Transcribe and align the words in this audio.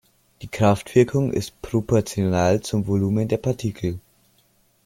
Die 0.41 0.47
Kraftwirkung 0.47 1.31
ist 1.31 1.61
proportional 1.61 2.61
zum 2.61 2.87
Volumen 2.87 3.27
der 3.27 3.37
Partikel. 3.37 3.99